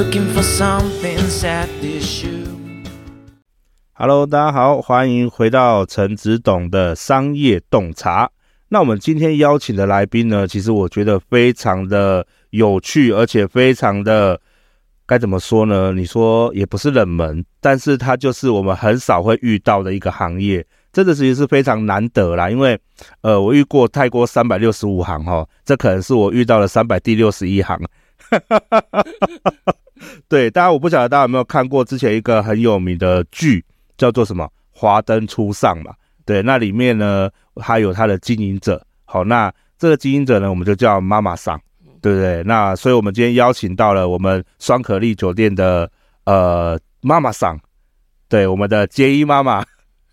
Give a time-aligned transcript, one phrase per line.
[0.00, 2.46] Looking for something at issue
[3.92, 8.30] hello 大家好，欢迎回到陈子董的商业洞察。
[8.70, 14.40] 那我们今天邀请的来宾呢，其实我觉得非常的有趣，而且非常的
[15.04, 15.92] 该怎么说呢？
[15.92, 22.48] 你说也不是冷门，但是它就是我们很少会遇到的一个行业，这个其实是非常难得啦。
[22.48, 22.80] 因为
[23.20, 27.78] 呃，我遇过泰国三百六十五行齁，这可能是我遇到的三百第六十一行。
[30.28, 33.64] 对，大家我不晓得大家有没有看过之前一个很有名的剧。
[34.00, 34.48] 叫做什么？
[34.70, 35.92] 华灯初上嘛，
[36.24, 41.60] 对，那里面呢还有他的经营者，好，那这个经营者呢，我们就叫妈妈桑，
[42.00, 42.42] 对不对？
[42.44, 45.90] 那所以我们今天邀请到了我们双可丽酒店的
[46.24, 47.60] 呃妈妈桑，
[48.26, 49.62] 对，我们的杰伊妈妈。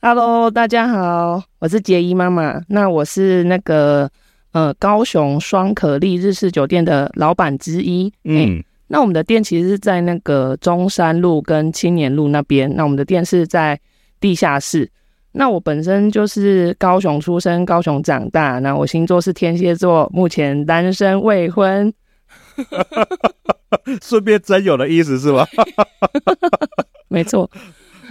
[0.02, 2.62] Hello，大家好，我是杰伊妈妈。
[2.68, 4.12] 那我是那个
[4.52, 8.62] 呃高雄双可丽日式酒店的老板之一，嗯。
[8.88, 12.74] 那我们的店其实是在那个中山路跟青年路那边。
[12.76, 13.80] 那我们的店是在
[14.20, 14.90] 地下室。
[15.34, 18.60] 那我本身就是高雄出生，高雄长大。
[18.60, 21.94] 那我星座是天蝎座，目前单身未婚。
[24.02, 25.46] 顺便真友的意思是吗？
[27.08, 27.50] 没错。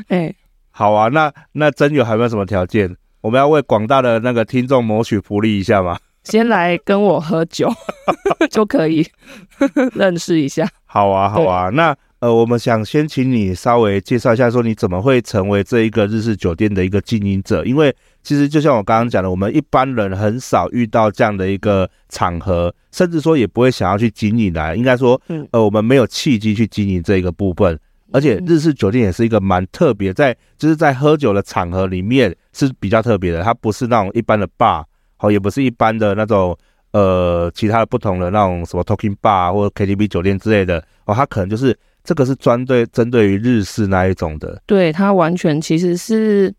[0.09, 0.37] 哎、欸，
[0.71, 1.09] 好啊。
[1.09, 2.95] 那那真友还有没有什么条件？
[3.23, 5.99] 我们要为广大的那个听众谋取福利一下吗？
[6.27, 7.73] 先来跟我喝酒
[8.51, 9.07] 就可以
[9.95, 10.69] 认识一下。
[10.85, 11.69] 好啊，好啊。
[11.71, 17.65] 那呃，我们想先请你稍微介绍一下，说你怎么会成为这一个日式酒店的一个经营者？
[17.65, 24.75] 因为其实就像我刚刚讲的，我们一般人很少遇到这样的一个场合，甚至说也不会想要去经营来。
[24.75, 25.21] 应该说，
[25.53, 27.79] 呃，我们没有契机去经营这一个部分。
[28.13, 34.83] 而且日式酒店也是一个蛮特别，在就是在喝酒的场合里面是比较特别的，它不是那种一般的 bar。
[35.17, 36.57] 好，也不是一般的那种，
[36.93, 44.61] 呃，其他的不同的那种什么 talking bar 或者 KTV 酒店之类的哦，它可能就是这个是专对针对于日式那一种的。
[44.67, 46.55] 对，它完全其实是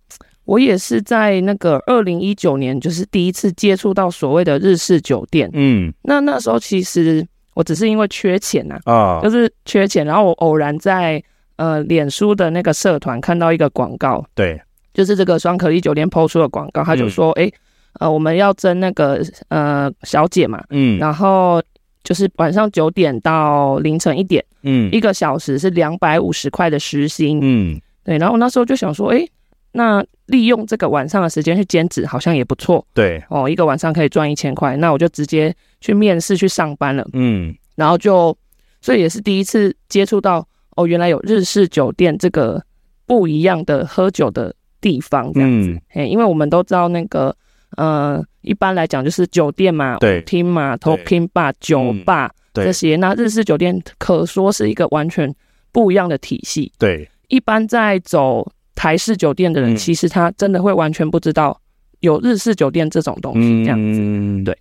[0.46, 5.50] 我也是在那个二零一九年，就是第一次接触到所谓的日式酒店。
[5.54, 11.22] 嗯，那那时候其实我只是因为缺钱呐，啊，就是缺钱，然后我偶然在
[11.58, 14.60] 呃脸书的那个社团看到一个广告，对，
[14.94, 17.52] 就是这个双可丽酒店 PO 出的广告，他就说，哎、嗯。
[18.00, 21.62] 呃，我们要争那个呃小姐嘛，嗯，然后
[22.04, 29.28] 就是晚上九点到凌晨一点，嗯，一个小时是两百五十块的时薪，嗯，对，然后那时候就想说，哎，
[29.72, 38.38] 那利用这个晚上的时间去兼职，好像也不错，对，哦，一个晚上可以赚一千块，那我就直接去面试去上班了，嗯，然后就，
[38.82, 42.64] 所以也是第一次接触到，哦，原来有日式酒店这个
[43.06, 47.36] 不一样的喝酒的地方这样子，嗯，嘿，因为我们都知道那个。
[47.76, 52.96] 呃，一般来讲就是酒店嘛，对，厅嘛，talking bar 酒吧这些。
[52.96, 55.32] 那日式酒店可说是一个完全
[55.72, 56.72] 不一样的体系。
[56.80, 61.60] 对，一般在走台式酒店的人，其实他真的会完全不知道
[62.00, 64.00] 有日式酒店这种东西，这样子。
[64.02, 64.58] 嗯，对。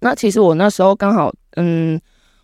[0.00, 1.98] 那其实我那时候刚好，嗯，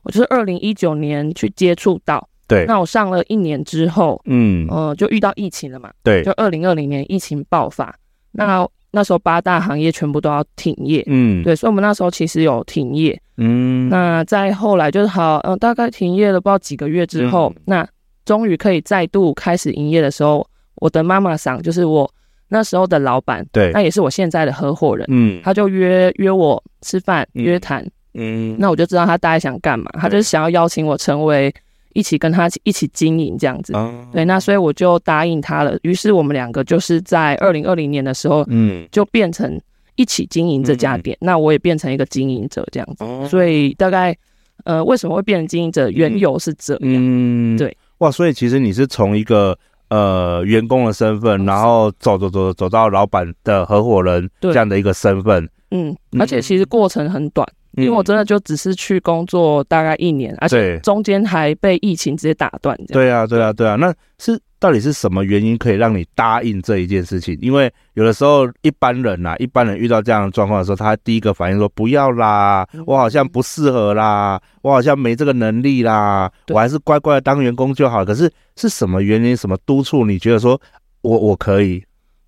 [0.04, 2.64] 我就是二零一九年去接触到，对。
[2.64, 7.94] 那我上了一年之后，嗯，呃，就遇到疫情了嘛，对，就二零二零年疫情爆发，
[8.30, 8.66] 那。
[8.92, 17.88] 那时候八大行业全部都要停业，嗯，对，所以我们那时候其实有停业，嗯，那再后来就是好，嗯、呃，大概停业了不知道几个月之后，嗯、那
[18.24, 22.10] 终于可以再度开始营业的时候，我的妈妈桑就是我
[22.48, 31.52] 那时候的老板，对，那也是我现在的合伙人，嗯，他就约约我吃饭约谈，嗯，那我就知道他大概想干嘛，他就是想要邀请我成为。
[31.92, 33.72] 一起跟他一起经营这样子，
[34.12, 35.76] 对，那所以我就答应他了。
[35.82, 39.60] 于是我们两个就是在二零二零年的时候，嗯，就变成
[39.96, 41.16] 一起经营这家店。
[41.20, 43.04] 那我也变成一个经营者这样子。
[43.28, 44.16] 所以大概，
[44.64, 45.90] 呃，为什么会变成经营者？
[45.90, 47.76] 缘由是这样，嗯，对。
[47.98, 49.58] 哇，所以其实你是从一个
[49.88, 55.48] 呃员工的身份，然后走走走走到老板的合伙人这样的一个身份。
[55.72, 57.46] 嗯，而且其实过程很短。
[57.76, 62.76] 因为我真的就只是去工作大概一年，而且中间还被疫情直接打断。
[62.88, 67.38] 对啊，对啊，对啊，那是到底是什么原因可以让你答应这一件事情？
[67.40, 78.04] 因为有的时候一般人呐，一般人遇到这样的状况的时候，他第一个反应说不要啦，我好像不适合啦，我好像没这个能力啦，我还是乖乖的当员工就好。
[78.04, 79.36] 可是是什么原因？
[79.36, 80.60] 什么督促你觉得说
[81.02, 81.82] 我我可以？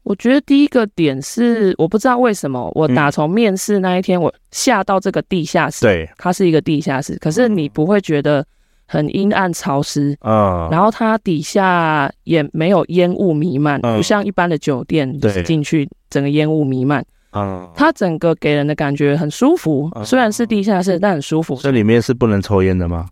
[0.05, 8.45] 我觉得第一个点是，我不知道为什么，我打从面试那一天，我下到这个地下室，对，它是一个地下室，可是你不会觉得
[8.87, 21.57] 很阴暗潮湿啊，然后它底下也没有烟雾弥漫，不像一般的酒店，对，进去整个烟雾弥漫啊，它整个给人的感觉很舒服，虽然是地下室，但很舒服。
[21.63, 23.07] 这里面是不能抽烟的吗？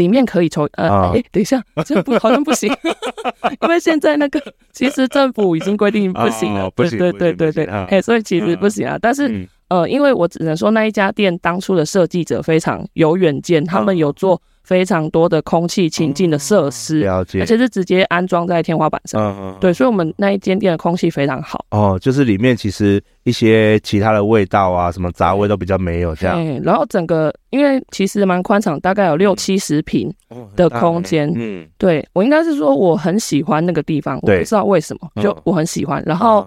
[0.00, 2.72] 里面可以抽，呃，哎、等一下，这不好像不行，
[3.60, 4.40] 因为现在那个
[4.72, 8.98] 其实政府已经规定不行了，对对对对对，哎，所以其实不行啊。
[8.98, 14.40] 但是，嗯、呃，因为我只能说那一家店当初的设计者非常有远见，他们有做。
[14.62, 19.20] 非常多的空气清净的设施，了解，而且是直接安装在天花板上。
[19.20, 21.64] 嗯，对，所以，我们那一间店的空气非常好。
[21.70, 26.36] 哦，就是里面其实一些其他的味道啊，什么杂味都比较没有这样。
[26.36, 30.12] 对，然后整个因为其实蛮宽敞，大概有六七十平
[30.54, 31.32] 的空间。
[31.34, 36.02] 嗯，对，我应该是说我很喜欢那个地方，我不知道为什么，就我很喜欢。
[36.06, 36.46] 然后，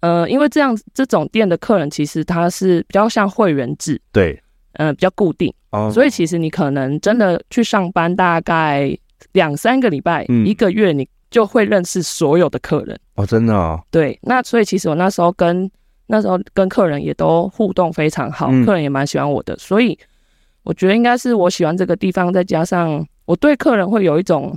[0.00, 4.00] 呃，因为这样这种店的客人其实他是比较像会员制。
[4.12, 4.40] 对。
[4.74, 5.92] 嗯，比较固定，oh.
[5.92, 8.96] 所以其实你可能真的去上班，大概
[9.32, 13.82] 两三个礼拜、嗯、一个月，你就会认识所有的客人哦，oh, 真的哦。
[13.90, 15.68] 对，那所以其实我那时候跟
[16.06, 19.98] 那时候跟客人也都互动非常好，嗯、客人也蛮喜欢我的，所以
[20.62, 24.56] 我觉得应该是我喜欢这个地方，再加上我对客人会有一种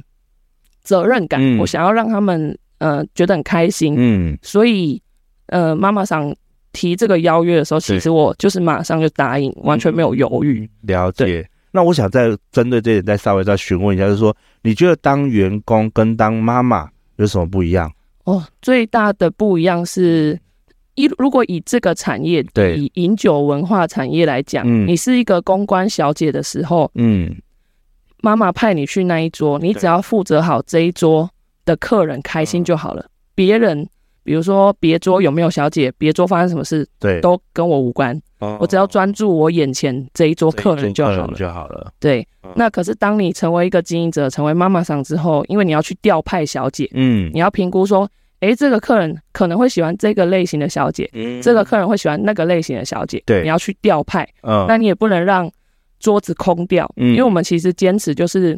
[0.84, 5.02] 责任感，嗯、我想要让他们呃觉得很开心，嗯，所以
[5.48, 6.32] 呃妈妈桑。
[6.74, 10.70] 提这个邀约的时候，其实我就是马上就答应，完全没有犹豫。
[10.82, 11.48] 了解。
[11.72, 17.92] 那我想再针对这点再稍微再询问一下，就是说，你觉得当员工跟当妈妈有什么不一样？
[18.26, 20.40] 哦，最大的不一样是，
[20.96, 27.36] 一如果以这个产业，对，以饮酒文化产业来讲，嗯，你是一个公关小姐的时候，嗯，
[28.22, 31.30] 妈妈派你去那一桌，你只要负责好这一桌
[31.66, 33.88] 的客人开心就好了，别人。
[34.24, 38.20] 比如说别桌有没有小姐，别桌发生什么事，对，都跟我无关。
[38.40, 41.92] 哦、我只要专注我眼前这一桌客人就好了，就好了。
[42.00, 48.10] 对，嗯、那可是当你成为一个经营者，成为妈妈桑之后，因为你要去调派小姐，嗯，你要评估说，
[48.40, 55.50] 哎、欸，这个客人可能会喜欢这个类型的小姐，嗯，这个客人会喜欢那个类型的小姐，对，你要去调派，嗯，那你也不能让
[56.00, 58.58] 桌子空掉，嗯，因为我们其实坚持就是。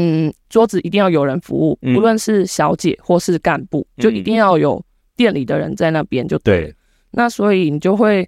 [0.00, 4.82] 嗯，桌子一定要有人服务，无论是小姐或是干部，嗯、就一定要有
[5.14, 6.62] 店里的人在那边就对。
[6.62, 6.74] 对，
[7.10, 8.26] 那所以你就会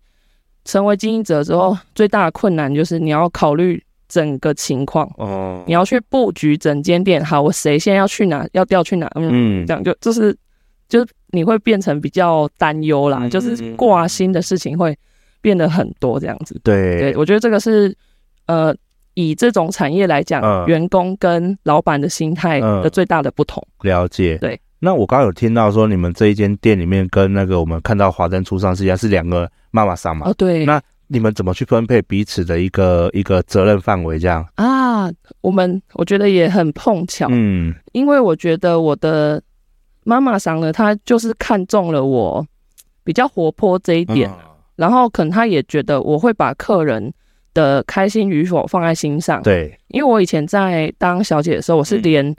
[0.67, 7.25] 成为经营者之后，最大的困难就是你要考虑整个情况哦，你要去布局整间店。
[7.25, 9.11] 好，我谁现在要去哪，要调去哪？
[9.15, 10.37] 嗯，这样就就是
[10.89, 14.95] 就是你会变成比较担忧啦，嗯、就是挂心的事情会
[15.41, 16.61] 变得很多这样子。
[16.63, 17.97] 对，对我觉得这个是
[18.47, 18.75] 呃。
[19.15, 23.63] 以这种产业来讲，嗯、员工跟老板的心态的最大的不同。
[23.83, 24.39] 嗯、了解。
[24.39, 24.61] 对。
[24.79, 30.29] 那我刚刚有听到说，你们这一间店里面跟那个我们看到华灯初上是一样，是两个妈妈桑嘛？
[30.29, 30.65] 哦，对。
[30.65, 34.19] 那你们怎么去分配彼此的一个一个责任范围？
[34.19, 35.09] 这样啊？
[35.41, 39.41] 我们我觉得也很碰巧，嗯，因为我觉得我的
[40.05, 42.45] 妈妈桑呢，她就是看中了我
[43.05, 44.37] 比较活泼这一点，嗯、
[44.75, 47.13] 然后可能她也觉得我会把客人。
[47.55, 52.35] 的开心与否放在心上，对，因为我以前在当小姐的时候，我是连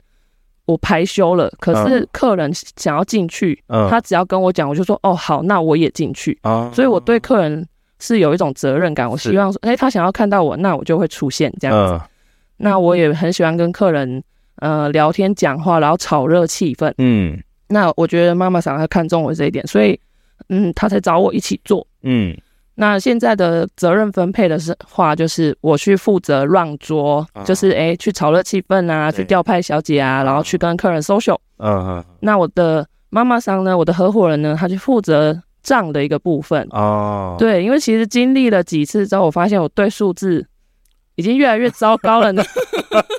[0.66, 6.38] 我排休了，可是客人想要进去，他只要跟我讲，我就说哦好，那我也进去。
[6.42, 7.66] 啊，所以我对客人
[8.00, 12.04] 是有一种责任感，我希望说，哎，他想要看到我，那我就会出现这样子。
[12.56, 14.22] 那我也很喜欢跟客人
[14.56, 19.98] 呃聊天讲话，然后炒热气氛，嗯，那我觉得妈妈想要看中我这一点，所以
[20.48, 22.36] 嗯，他才找我一起做，嗯。
[22.76, 31.38] 那现在的责任分配的是话，就是我去负责让桌，就是哎、欸、去炒热气氛啊，去调派小姐啊，然后去跟客人 social。
[31.58, 36.66] 嗯，那我的妈妈桑呢，我的合伙人呢，他就负责账的一个部分。
[36.70, 40.46] 哦，对，因为其实经历了几次之后，我发现我对数字。
[41.16, 42.42] 已经越来越糟糕了呢，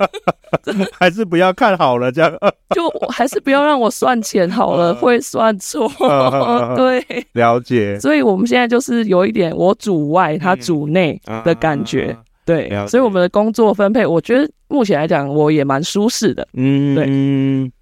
[0.92, 2.32] 还是不要看好了，这样
[2.74, 5.90] 就还是不要让我算钱好了，会算错。
[6.76, 7.98] 对，了解。
[8.00, 12.16] 所以我们现在就是有一点我主外，他主内的感觉。
[12.44, 16.46] 对，所以我们的工作分配，我觉得目前来讲，我也蛮舒适的。
[16.52, 17.72] 嗯，对。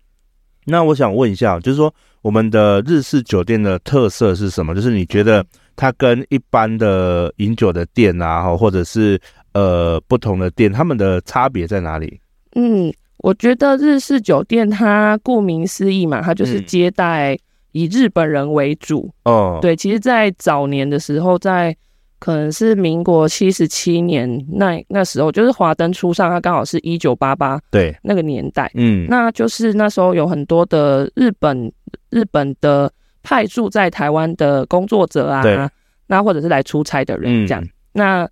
[0.64, 1.92] 那我想问一下，就是说
[2.22, 4.74] 我们的日式酒店的特色是什么？
[4.74, 5.44] 就是你觉得
[5.76, 9.20] 它跟一般的饮酒的店啊，或者是
[9.54, 12.20] 呃不同的店，他们的差别在哪里？
[12.54, 17.36] 嗯，我觉得日式酒店它顾名思义嘛，它就是接待
[17.72, 19.10] 以日本人为主。
[19.24, 21.74] 哦、嗯，对，其实，在早年的时候，在
[22.20, 27.94] 可能是民国七十七年那那时候，就是华灯初上，它刚好是一九八八对。
[28.02, 31.72] 那个年代，嗯，那就是那时候有很多的日本
[32.10, 32.90] 日本的
[33.22, 35.70] 派驻在台湾的工作者啊，
[36.06, 38.28] 那或者是来出差的人这样，嗯、那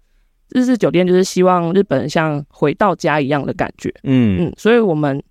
[0.55, 5.23] 日式酒店就是希望日本人像回到家一样的感觉，嗯嗯，所以我们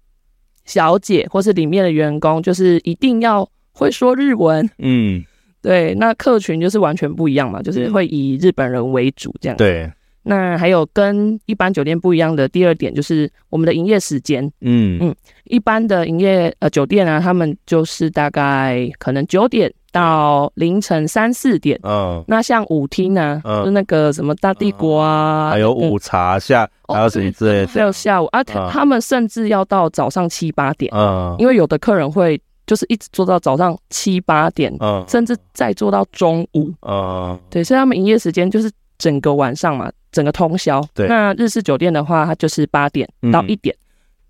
[0.66, 5.24] 小姐或是里面的员工就是一定要会说日文，嗯。
[5.64, 9.56] 对，那客群就是完全不一样嘛，就是会以日本人为主这样。
[9.56, 9.88] 对，
[10.24, 14.44] 那还有跟一般酒店不一样的第二点就是我们的营业时间。
[14.62, 21.80] 嗯嗯，一般的营业呃酒店啊，他们就是大概可能九点到凌晨三四点。
[21.84, 30.92] 嗯，那像舞厅呢，就那个什么大帝国啊，还有午茶下，还有什么之类的，还有下午啊，他们甚至要到早上七八点。
[30.96, 32.42] 嗯，因为有的客人会。
[32.68, 40.82] 就是一直做到早上七八点，嗯，甚至再做到中午，嗯，对，所以他们营业时间就是整个晚上嘛，整个通宵。
[40.94, 43.84] 对，那日式酒店的话，它就是八点到一点，嗯、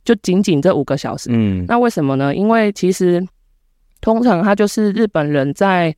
[0.05, 1.29] 就仅仅这五个小时。
[1.31, 2.33] 嗯，那为什么呢？
[2.33, 3.23] 因为其实
[4.01, 5.95] 通常他就是日本人在，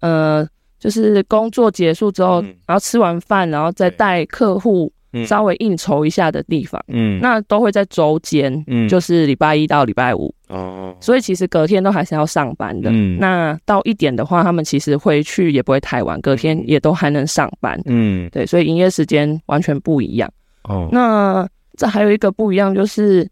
[0.00, 0.44] 呃，
[0.78, 4.92] 就是工作结束之后，嗯、然后吃完饭，然后再带客户。
[5.26, 20.32] 稍微应酬一下的地方，嗯，那都会在周间，嗯，就是礼拜一到礼拜五，哦，所以其实隔天都还是要上班的，嗯，那到一点的话，他们其实回去也不会太晚，隔天也都还能上班，嗯，对，所以营业时间完全不一样，
[20.64, 23.28] 哦，那这还有一个不一样就是，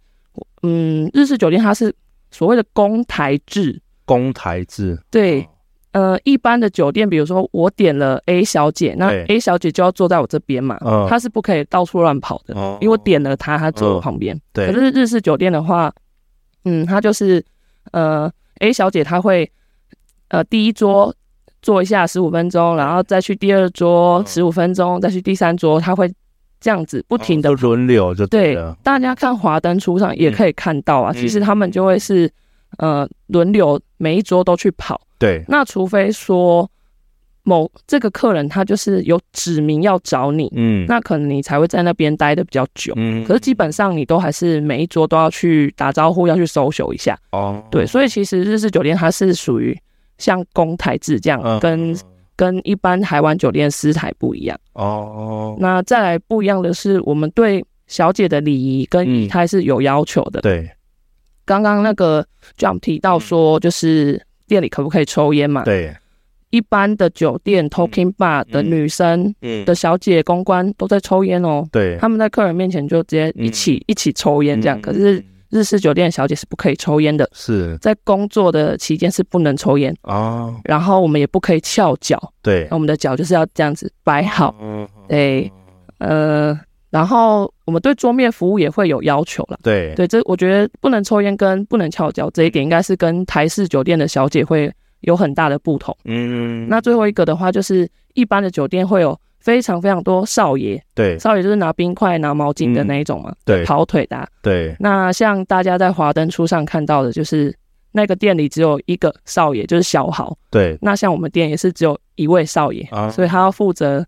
[0.63, 1.91] 嗯，日式酒店它是
[2.31, 5.49] 所谓的公台制，公台制，对。
[5.93, 14.41] 呃，一般的酒店，比如说我点了 A 小姐，那 A 小姐就要坐在我这边嘛，她是不可以到处乱跑的，哦、因为我点了她，她坐我旁边。
[14.53, 14.73] 对、哦。
[14.73, 15.93] 可是日式酒店的话，
[16.65, 17.45] 嗯，她就是
[17.91, 19.51] 呃 A 小姐，她会
[20.29, 21.13] 呃第一桌
[21.61, 26.09] 坐一下十五分钟，然后再去第二桌十五分钟，再去第三桌，她会
[26.61, 32.31] 这样子不停的轮、哦、流就对大家看华灯初上也可以看到啊，嗯、其实他们就会是
[32.79, 34.99] 呃轮流每一桌都去跑。
[35.19, 36.69] 对，那除非说
[37.43, 49.79] 某这个客人他就是有指名要找你，嗯，那可能你才会在那边待的比较久，嗯，可是基本上你都还是每一桌都要去打招呼，要去 social 一下，哦，对，所以其实日式酒店它是属于
[50.17, 51.97] 像公台制这样，嗯、跟
[52.37, 60.71] 跟一般台湾酒店私台不一样，哦，那再来不一样的是，我们对小姐的礼仪跟仪态是有要求的，嗯、对，
[61.51, 62.27] 刚刚那个
[62.57, 64.21] Jump 提到说就是。
[64.51, 65.63] 店里可不可以抽烟嘛？
[65.63, 65.97] 对，
[66.51, 69.33] 一般的酒店 Talking Bar 的女生
[69.65, 71.65] 的小姐公关都在抽烟哦。
[71.71, 74.81] 对，他们在客人面前就直接一起一起抽烟这样。
[74.81, 80.53] 可是日式酒店小姐是不可以抽烟的，是在工作的期间是不能抽烟哦。
[80.65, 84.53] 然后我们也不可以翘脚，对，我们的脚就是要这样子摆好。
[85.07, 85.49] 对，
[85.99, 86.59] 呃。
[86.91, 89.57] 然后我们对桌面服务也会有要求了。
[89.63, 95.97] 对对，这我觉得不能抽烟跟不能翘脚这一点，应该是跟台式酒店的小姐会有很大的不同。
[96.05, 100.83] 嗯，那最后一个的话，就是一般的酒店会有非常非常多少爷。
[100.93, 103.33] 对，少爷就是拿冰块、拿毛巾的那一种嘛。
[103.45, 104.29] 对，跑腿的。
[104.43, 104.75] 对。
[104.81, 107.57] 那像大家在华灯初上看到的，就是
[107.93, 110.37] 那个店里只有一个少爷，就是小豪。
[110.51, 110.77] 对。
[110.83, 114.05] 那像我们店也是只有一位少爷，所以他要负责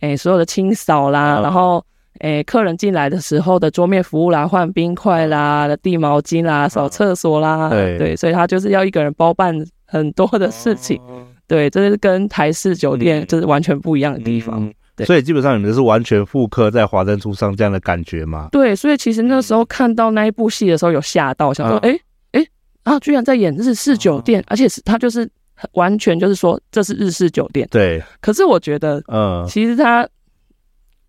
[0.00, 1.84] 诶所有的清扫啦，然后。
[2.20, 9.54] 诶、欸，客人进来的时候的桌面服务啦，换冰块啦，递毛巾啦，扫厕所啦，对对，所以他就是要一个人包办
[9.86, 11.00] 很多的事情，
[11.48, 14.70] 对，这是跟台式酒店就是完全不一样的地方。
[14.96, 18.48] 对，所以基本上你们是完全复刻在华灯初上这样的感觉吗？
[18.52, 21.98] 对，所以其实那时候看到那一部戏的时候有吓到，想说，哎
[22.32, 22.46] 哎
[22.82, 25.26] 啊，居然在演日式酒店，而且是他就是
[25.72, 27.66] 完全就是说这是日式酒店。
[27.70, 30.06] 对，可是我觉得，嗯，其实他。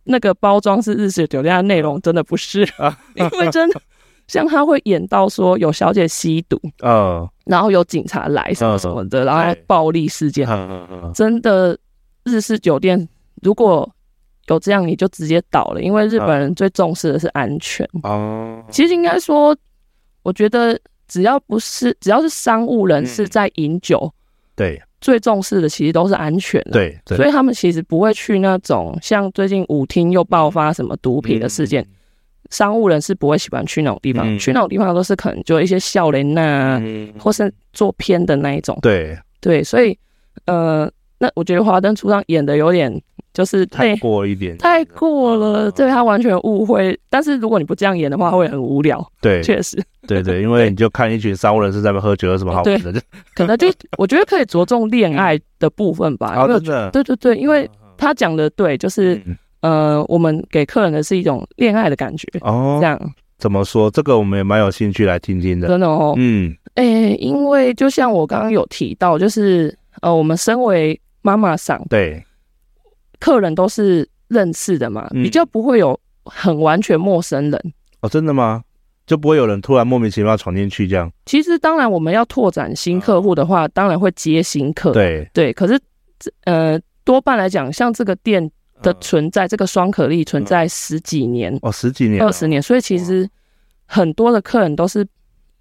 [0.04, 2.62] 那个包装是日式酒店，内容真的不是，
[3.16, 3.82] 因为真的
[4.28, 10.48] 像他会演到说有小姐吸毒，嗯，然后有警察来什么什么的，然后暴力事件，
[11.14, 11.78] 真的
[12.24, 13.08] 日式酒店
[13.42, 13.90] 如果
[14.48, 17.88] 有这样，你就直接倒了，因为日本人最重视的是安全。
[18.04, 19.56] 哦，其实应该说，
[20.24, 24.12] 我觉得只要不是只要是商务人士在饮酒，
[24.56, 24.82] 对。
[25.02, 31.88] 最重视的其实都是安全，对，对，所以他们其实不会去那种像最近舞厅又爆发什么毒品的事件，嗯、
[32.52, 39.18] 商务人士不会喜欢去那种地方，嗯、去那种地方都是可能就一些笑脸呐，嗯、或是做偏的那一种，对。
[39.44, 39.98] 对，所以
[40.46, 40.88] 呃，
[41.22, 42.92] 那我觉得华灯初上演的有点
[43.32, 47.00] 就是太过一点，太过了，对他完全误会。
[47.12, 49.08] 但是如果你不这样演的话，会很无聊。
[49.22, 52.92] 对， 确实，对对， 因为你就看一群商务人士在那边喝酒，有什么好玩的？
[52.92, 53.02] 对，
[53.36, 53.68] 可能就
[54.00, 56.36] 我觉得可以着重恋爱的部分吧。
[56.48, 59.22] 真的，对对对，因为他讲的对，就是
[59.62, 62.80] 呃，我们给客人的是一种恋爱的感觉哦。
[62.82, 63.00] 这样
[63.38, 63.92] 怎么说？
[63.92, 65.68] 这个我们也蛮有兴趣来听听的。
[65.68, 66.84] 真的哦，嗯，哎，
[67.20, 72.26] 因为就像我刚刚有提到，就是呃，我们身为妈妈桑，对，
[73.20, 78.10] 客人都是认识的嘛，比较不会有很完全陌生人哦。
[78.10, 78.64] 真的吗？
[79.06, 81.12] 就不会有人突然莫名其妙闯进去这样？
[81.26, 84.92] 其实当然，我们要拓展新客户的话，当然会接新客。
[84.94, 85.80] 对对，可是
[86.46, 88.50] 呃，多半来讲，像这个店
[88.82, 93.30] 的存在，这个双可力存在十几年哦，十几年、二十年，所以其实
[93.86, 95.06] 很多的客人都是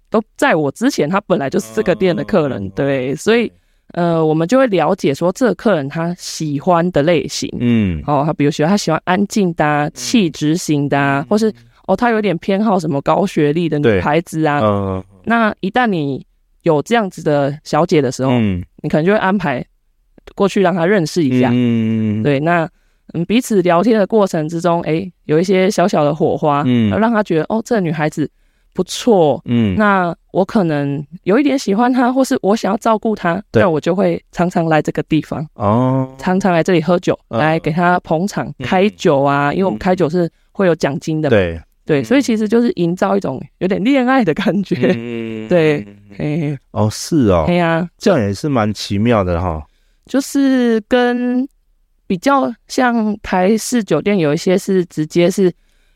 [0.09, 2.67] 都在我之前，他本来就是这个店的客人。
[2.71, 3.51] 对，所以。
[3.93, 11.53] 呃，我们就会了解说，这个客人他喜欢的类型，嗯，哦，他比如喜欢他喜欢安静的、啊气质型的，啊，或是
[11.87, 14.59] 哦，他有点偏好什么高学历的女孩子啊。
[14.63, 16.25] 嗯，那一旦你
[16.63, 19.63] 有这样子的小姐的时候，嗯，你可能就会安排
[20.35, 22.69] 过去让他认识一下，嗯，对，那
[23.13, 28.29] 嗯彼此聊天的过程之中，哎，有一些小小的火花，嗯，让他觉得哦，这个女孩子。
[28.73, 41.61] 不错，嗯，那我可能有一点喜欢他，或是我想要照顾他，那我就会常常来这个地方哦，常常来这里喝酒，嗯、来给他捧场、嗯、开酒啊，因为我们开酒是会有奖金的嘛，对。
[41.83, 45.85] 对，所以其实就是营造一种有点恋爱的感觉，嗯、对，
[46.15, 46.57] 嘿。
[46.69, 49.61] 哦，是哦，对呀，这样也是蛮奇妙的哈，
[50.05, 51.45] 就是跟
[52.07, 55.51] 比较像台式酒店有一些是直接是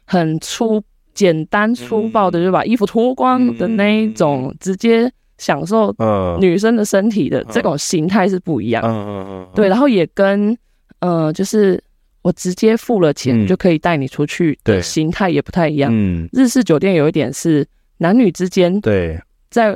[0.06, 0.84] 很粗。
[1.16, 5.96] 简单粗暴的就把衣服脱光的那一种，直接享受
[6.40, 8.84] 女生的身体的这种形态是不一样。
[8.86, 10.56] 嗯，对，然后也跟
[11.00, 11.82] 呃，就是
[12.22, 15.90] 我直接付了钱就可以带你出去的形态也不太一样。
[15.92, 17.66] 嗯，日式酒店有一点是
[17.98, 19.18] 男女之间对，
[19.50, 19.76] 在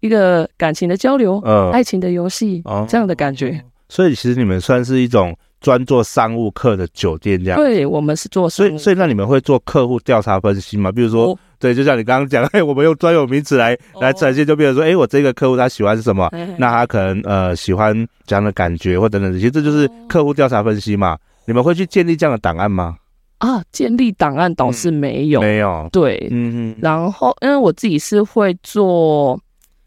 [0.00, 3.60] 一个感情的交流，呃，爱情的游戏这样的感觉。
[3.88, 5.36] 所以其实你们算是一种。
[5.60, 10.92] 专做商务客的酒店这样，对，我们是做商务，所以所以那你们会做客户调查分析吗？
[10.92, 17.94] 比如说，哦、对，就像你刚刚讲， 哎，我们用专有名词来、哦、来展现，就比如说，哎，我这个客户他喜欢什么，嘿嘿那他可能呃喜欢
[18.26, 21.14] 这样的感觉或等等，其实这就是客户调查分析嘛。
[21.14, 22.96] 哦、你们会去建立这样的档案吗？
[23.38, 29.38] 啊，建立档案倒是没有，嗯、没有，对，嗯嗯，然后因为我自己是会做，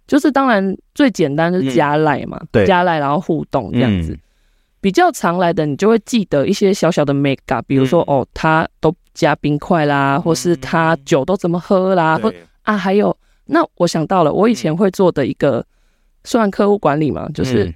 [0.08, 4.14] 就是当然最简单就是加赖嘛，嗯、对，加赖然后互动这样子。
[4.14, 4.20] 嗯
[4.82, 12.24] 比较常来的，你就会记得一些小小的 mega，比如说、嗯、哦，他都加冰块啦，嗯、或是他酒都怎么喝啦，对。
[12.24, 13.16] 或啊，还有
[13.46, 15.66] 那我想到了，我以前会做的一个
[16.24, 17.74] 算客户管理嘛，就是、嗯、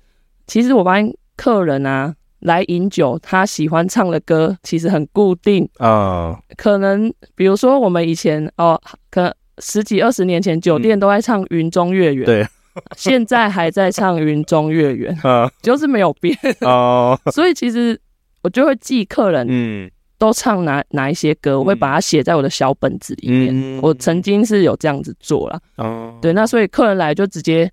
[0.48, 5.68] 其实我发现客人啊来饮酒，他喜欢唱的歌其实很固定。
[5.78, 12.48] 啊，哦、可能比如说我们以前哦，可能十几二十年前酒店都在唱云中月圆，对。
[12.98, 15.16] 现在还在唱《云中月圆》，
[15.62, 17.20] 就是没有变哦。
[17.32, 18.00] 所以其实
[18.42, 23.80] 我就会记客人，嗯，都唱哪哪一些歌，我会把它写在我的小本子里面。
[23.82, 27.72] 我曾经是有这样子做了，哦，对，那所以客人来就直接，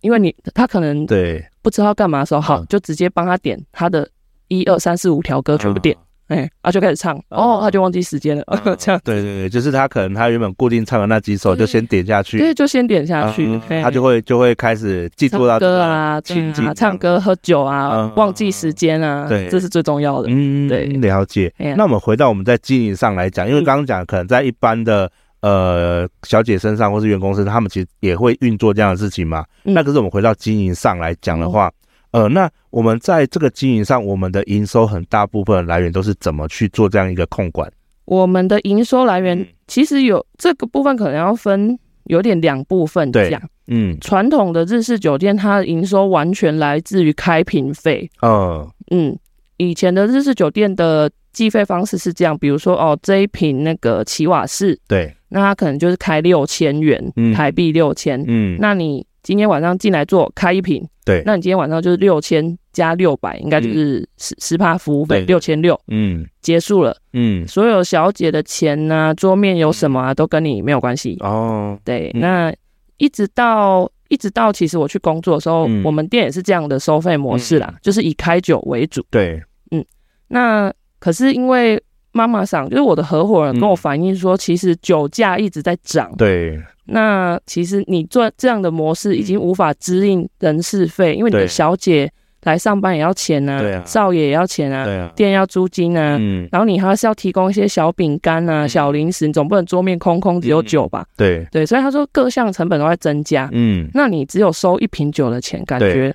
[0.00, 1.44] 因为你他可能对。
[1.62, 4.08] 不知道干嘛的时候，好，就直接帮他点他的
[4.46, 5.96] 一二三四五条歌全部点。
[6.28, 8.44] 哎，啊，就开始唱，哦，他就忘记时间了，
[8.78, 9.00] 这样。
[9.04, 12.38] 对对对，就是他可能他原本固定唱的那几首，就先点下去。
[12.38, 20.28] 对，就先点下去，他就会就会开始记住到歌啊，情景，唱歌、喝酒啊，忘记时间啊，对，这是最重要的。
[20.30, 21.52] 嗯，对，了解。
[21.76, 25.08] 那我们回到我们在经营上来讲，因为刚刚讲可能在一般的
[25.42, 29.44] 呃小姐身上或是员工身上，他们其实也会运作这样的事情嘛。
[29.62, 31.70] 那可是我们回到经营上来讲的话。
[32.16, 37.70] 呃，那我们在这个经营上，我们的营收很大部分来源都是怎么去做这样一个控管？
[38.06, 43.38] 我们的营收来源其实有这个部分可能要分有点两部分讲。
[43.66, 48.08] 嗯，传统的日式酒店，它的营收完全来自于开瓶费。
[48.22, 49.18] 嗯嗯，
[49.58, 58.24] 以前的日式酒店的计费方式是这样，比如说哦，这一瓶那个奇瓦士，对，那它可能就是开六千元，嗯、台币六千。
[58.26, 59.06] 嗯，那你。
[59.26, 71.16] 今天晚上进来做开一瓶，对，那你今天晚上就是六千加六百，应该就是十十趴服务费六千六，嗯，结束了，嗯，所有小姐的钱啊，桌面有什么啊，都跟你没有关系。
[71.22, 71.76] 哦。
[71.84, 72.54] 对，那
[72.98, 79.04] 一直到一直到其实我去工作的时候，我们店也是这样的收费模式啦，就是以开酒为主。
[79.10, 79.84] 对，嗯，
[80.28, 81.82] 那可是因为
[82.16, 86.10] 妈妈桑就是我的合伙人跟我反映说，其实酒价一直在涨。
[86.16, 86.58] 对。
[86.88, 92.08] 那其实你做这样的模式已经无法支应人事费，因为你的小姐
[92.44, 101.04] 来上班也要钱呐，少爷也要钱啊，店要租金啊，嗯，然后你还是要提供一些小饼干啊、小零食，你总不能桌面空空只有酒吧？
[101.16, 101.44] 对。
[101.50, 106.14] 对，所以他说各项成本都在增加，嗯，那你只有收一瓶酒的钱，感觉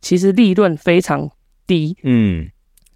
[0.00, 1.28] 其实利润非常
[1.66, 2.46] 低，嗯，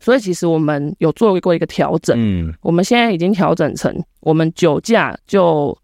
[0.01, 5.77] 所以其实我们有做过一个调整，嗯，我们现在已经调整成我们酒价就。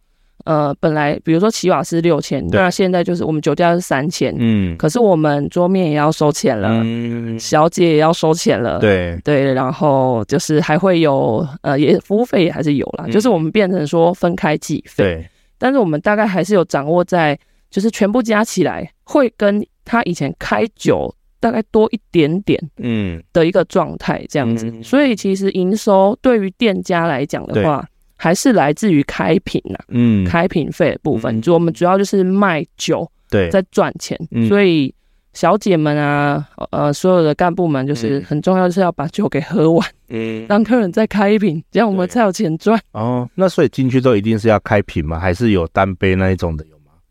[0.45, 9.19] 呃，本来比如说起瓦是六千，那现在就是我们酒价是三千，嗯，可是我们桌面也要收钱了，嗯，小姐也要收钱了，对。
[9.25, 17.37] 对，然后就是还会有呃，也服务费也还是有啦，嗯、就是我们变成说分开计费，对，但是我们大概还是有掌握在，
[17.69, 21.13] 就是全部加起来会跟他以前开酒
[21.47, 27.87] 大概多一点点，嗯，的一个状态这样子，嗯、所以其实营收对于店家来讲的话。
[28.19, 34.93] 还是来自于开瓶呐，嗯，开瓶费的部分，就我们主要就是卖酒，对，在赚钱，所以
[35.35, 42.81] 小姐们啊，呃，所有的干部们就是很重要，就是要把酒给喝完，嗯，让客人再开一瓶，这样我们才有钱赚。
[42.93, 45.19] 哦，那所以进去都一定是要开瓶吗？
[45.19, 46.65] 还是有单杯那一种的？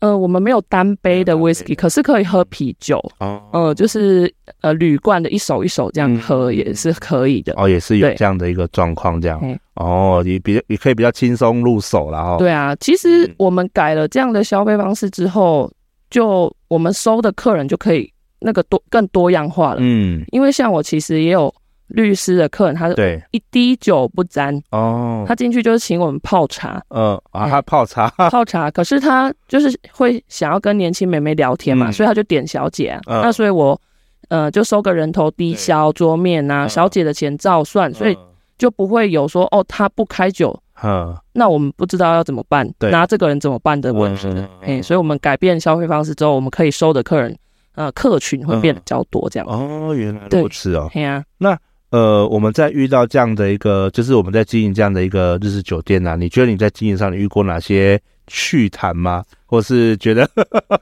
[0.06, 3.42] 呃，我们没有单杯的 whisky，可是可以喝啤酒哦。
[3.52, 9.40] 呃，就是呃铝罐的一手一手这样喝也是可以的哦，也是有这样的一个状况这样
[9.74, 12.36] 哦，也比较也可以比较轻松入手了哈。
[12.38, 15.68] 对啊，其实我们改了这样的消费方式之后，
[16.08, 19.78] 就我们收的客人就可以那个多更多样化了。
[19.80, 21.52] 嗯，因为像我其实也有。
[21.88, 24.60] 律师的客人，他是一滴酒不沾。
[24.70, 28.08] 哦，他进去就是请我们泡茶，嗯啊，他泡茶。
[28.28, 33.80] 泡茶，可是他就是会想要跟年轻美眉聊天嘛，所以他就点小姐啊，那所以我
[34.28, 38.18] 呃就收个人头低消桌面啊，小姐的钱照算，所以
[38.58, 44.28] 就不会有说哦他不开酒，嗯，那我们不知道要怎么办，拿这个人怎么办的问题，
[44.60, 47.36] 哎，所以我们改变消费方式之后，我们可以收的客人
[47.76, 49.46] 呃客群会变得比较多，这样。
[49.48, 51.56] 哦，原来如此哦，对啊，那。
[51.96, 59.24] 呃，我们在遇到这样的一个，就是我们在经营这样的一个日式酒店啊，你觉得你在经营上你遇过哪些趣谈吗？
[59.46, 60.28] 或是觉得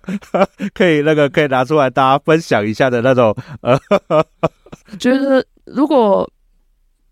[0.74, 3.32] 可以那个可以拿出来大家分享一下的那种？
[3.60, 3.78] 呃，
[4.98, 6.28] 觉得如果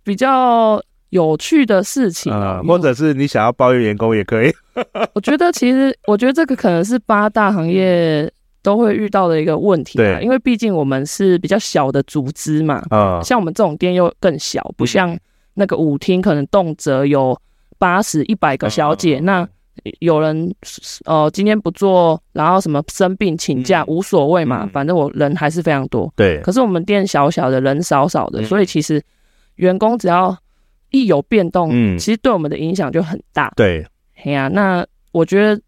[0.02, 4.52] 比较有趣的事情啊，呃，或者是你想要抱怨员工也可以。
[5.14, 8.28] 我觉得其实，我觉得这个可能是八大行业。
[8.62, 15.18] 都会遇到的一个问题啊，因为毕竟我们是比较小的组织嘛，啊，像我们这种店又更小，不像
[15.54, 17.36] 那个舞厅可能动辄有
[17.76, 19.46] 八十、一百个小姐，那
[19.98, 20.54] 有人
[21.06, 26.12] 呃今天不做，然后什么生病请假无所谓嘛，反正我人还是非常多。
[26.14, 29.02] 对，可是我们店小小的，人少少的，所以其实
[29.56, 30.36] 员工只要
[30.90, 33.52] 一有变动，嗯，其实对我们的影响就很大。
[33.56, 33.84] 对，
[34.24, 35.60] 哎呀，那我觉得。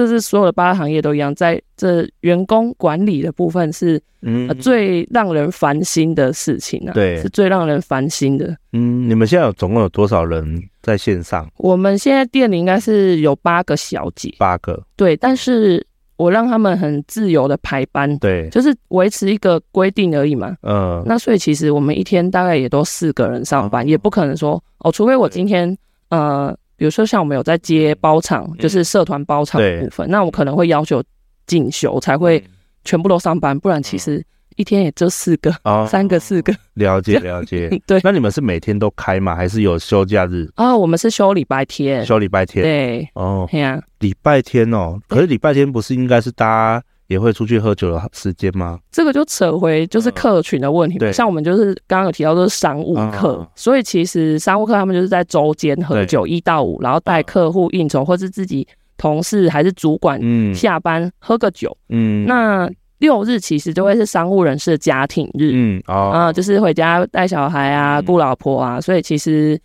[0.00, 8.56] 这是所有的八大行业都一样，在这员工管理的部分是嗯、呃、最让人烦心的事情啊，对，是最让人烦心的。
[8.72, 11.46] 嗯，你们现在有总共有多少人在线上？
[11.58, 14.82] 我们现在店里应该是有八个小姐，八个。
[14.96, 15.86] 对，但是
[16.16, 20.56] 我让他们很自由的排班，对，就是维持一个规定而已嘛。
[20.62, 25.68] 嗯，那所以其实我们一天大概也都四个人上班，嗯、也不可能说哦，除非我今天
[26.08, 26.56] 对呃。
[26.80, 31.04] 比如说，像我们有在接包场，就是社团包场的部分，那我可能会要求
[31.46, 32.42] 进修才会
[32.86, 34.24] 全部都上班，不然其实
[34.56, 35.54] 一天也就四个，
[35.86, 36.54] 三个四个。
[36.72, 38.00] 了解 了解，对。
[38.02, 39.36] 那你们是每天都开吗？
[39.36, 40.50] 还是有休假日？
[40.54, 42.62] 啊，我们是休礼拜天，休礼拜天。
[42.64, 44.98] 对，哦，对啊，礼拜天哦。
[45.06, 48.78] 可是礼拜天不是应该是大家也会出去喝酒的时间吗？
[48.92, 50.96] 这个就扯回就是客群的问题。
[50.96, 58.64] 对，像我们就是刚刚有提到都是商务客，所以其实商务客他们就是在周间喝酒一到五，然后带客户应酬，或是自己
[58.96, 60.20] 同事还是主管
[60.54, 61.76] 下班喝个酒。
[61.88, 65.50] 嗯，那六日其实就会是商务人士的家庭日。
[65.52, 69.60] 嗯，啊，就是回家带小孩啊，顾老婆啊，所以其实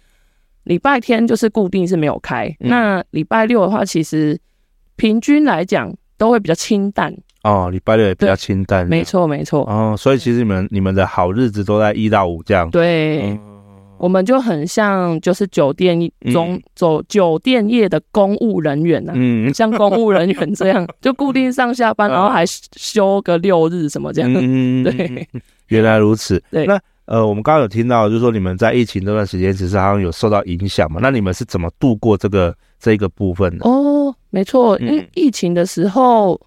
[0.64, 2.52] 礼拜天就是固定是没有开。
[2.60, 4.36] 那礼拜六的话，其实
[4.96, 7.14] 平均来讲都会比较清淡。
[7.46, 9.62] 哦，礼拜六也比较清淡，没错没错。
[9.70, 12.68] 哦，所以其实你们你们的好日子都在一到五这样。
[12.72, 13.40] 对，嗯、
[14.00, 15.96] 我们就很像就是酒店
[16.34, 22.44] 中走酒店业的公务人员呐、啊，嗯，像公务人员这样， 就固定上下班，然后还
[22.76, 24.34] 休个六日什么这样。
[24.34, 25.28] 嗯，对，
[25.68, 26.44] 原来如此。
[26.50, 31.00] 对，那呃，我们刚刚有听到，就是说你们在疫情这段时间，其实好像有受到影响嘛？
[31.00, 33.70] 那你们是怎么度过这个这个部分的？
[33.70, 36.42] 哦，没错，因为疫情的时候。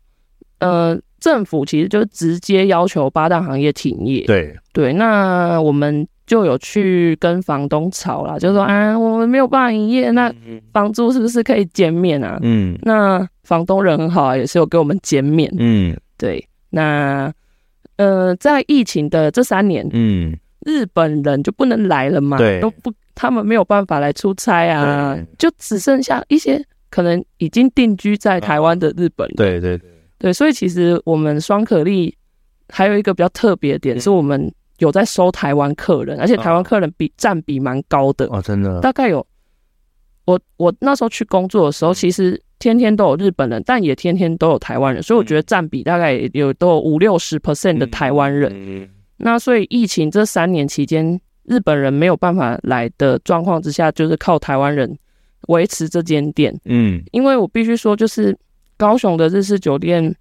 [0.61, 4.25] 呃，政府其实就直接要求八大行业停业。
[4.27, 10.33] 对对，那我们就有去跟房东吵啦，就说啊，我们没有办法营业，那
[10.73, 12.39] 房租是不是可以减免啊？
[12.43, 15.53] 嗯，那房东人很好啊，也是有给我们减免。
[15.59, 17.33] 嗯，对，那
[17.97, 32.15] 呃，在疫情的这三年，嗯，日本人就不能来了嘛，对，都不，他们没有办法来出差啊，就只剩下一些可能已经定居在台湾的日本人，对对对对，所以其实我们双可力
[32.69, 39.27] 还有一个比较特别的点，是我们有在收台湾客人，而且台湾客人比占比蛮高的哦，真的，大概有。
[40.25, 48.87] 我我那时候去工作的时候，其实天天都有日本人，但也天天都有台湾人，所以我觉得占比大概有都有五六十 percent 的台湾人。
[49.17, 54.99] 那所以疫情这三年期间，日本人没有办法来的状况之下，就是靠台湾人
[55.47, 56.55] 维持这间店。
[56.67, 58.37] 嗯，因为我必须说，就是
[58.79, 60.15] 高雄的日式酒店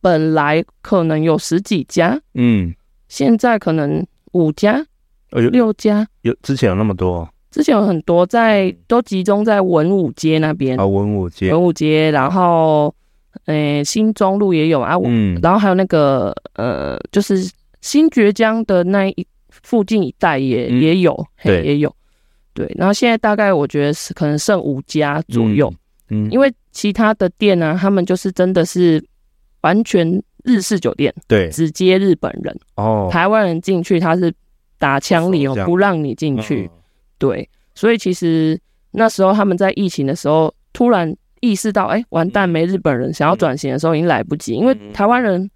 [0.00, 2.74] 本来可能有十几家，嗯，
[3.08, 4.86] 现在可能五家、
[5.30, 7.28] 六家，有之前有那么多。
[7.50, 10.80] 之前有很多在都集中在文武街那边。
[10.80, 12.94] 啊，文武街，文武街，然后，
[13.44, 17.46] 诶、欸，新中路也有啊，嗯，然后还有那个呃，就是
[17.82, 21.94] 新崛江的那一附近一带也、嗯、也有，对，也有，
[22.54, 25.76] 对，然后现在大概我觉得是可能剩五家左右，嗯，
[26.12, 29.02] 嗯，因为其他的店呢、啊，他们就是真的是
[29.62, 32.54] 完全日式酒店，对，只接日本人。
[32.76, 34.32] 哦，台湾人进去他是
[34.78, 36.70] 打枪你哦，不让你进去。
[36.72, 36.78] 嗯。
[37.18, 45.48] 对，所以其实那时候他们在疫情的时候突然意识到，哎，完蛋，没日本人，想要转型的时候已经来不及，因为台湾人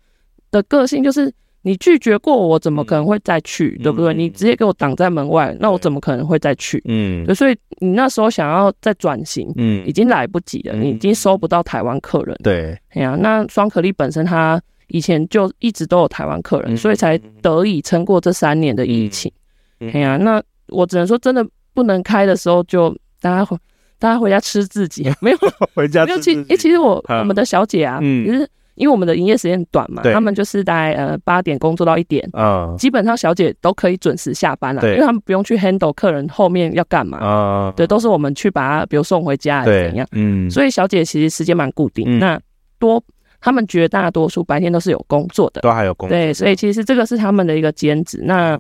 [0.51, 1.33] 的个性就是
[1.67, 4.15] 你拒绝过我，怎么可能会再去，对不对？
[4.15, 6.81] 你直接给我挡在门外，那我怎么可能会再去？
[6.87, 12.37] 嗯，所以你那时候想要再转型，嗯，已经来不及了，你已经收不到台湾客人。
[12.45, 19.33] 对，哎呀，那双可力本身他以前就一直都有台湾客人，所以才得以撑过这三年的疫情。
[19.81, 21.47] 哎呀，那我只能说真的。
[21.77, 22.89] 不能开的时候，就
[23.21, 23.55] 大家回
[23.99, 25.37] 大家回家吃自己，没有
[25.77, 26.35] 回家吃自己。
[26.37, 42.41] 没有其诶，其实我我们的小姐啊，嗯，就是因为我们的营业时间短嘛，他们就是大概呃八点工作到一点，嗯，基本上小姐都可以准时下班了，因为他们不用去 handle 客人后面要干嘛，啊，对，都是我们去把他比如送回家还是怎样，嗯，所以小姐其实时间蛮固定，那
[42.79, 43.03] 多
[43.41, 48.59] 他们绝大多数白天都是有工作的，都还有工作，对，所以其实这个是他们的一个兼职，那。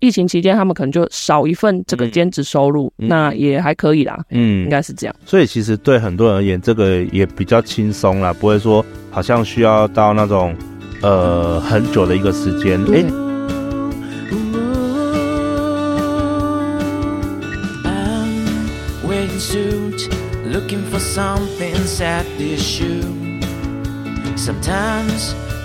[0.00, 4.18] 疫情期间，他们可能就少一份这个兼职收入，嗯、那也还可以啦。
[4.30, 5.14] 嗯，应该是这样。
[5.24, 10.56] 所以其实对很多人而言，这个也比较轻松啦，不会说好像需要到那种
[11.02, 12.80] 呃很久的一个时间。
[12.92, 13.04] 哎、欸。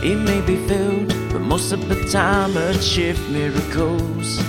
[0.03, 4.41] It may be filled, but most of the time achieve miracles.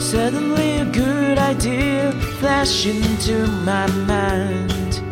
[0.00, 5.02] Suddenly a good idea flashed into my mind.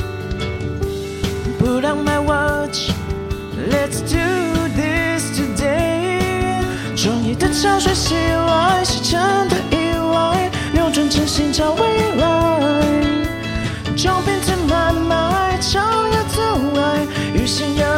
[1.59, 2.89] Put on my watch,
[3.69, 4.25] let's do
[4.75, 6.65] this today.
[6.97, 9.21] 终于的潮水袭来，西沉
[9.51, 11.77] 的意外，扭转成心潮。
[17.52, 17.91] 信仰